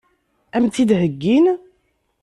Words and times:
Ad 0.55 0.61
m-tt-id-heggin? 0.63 1.45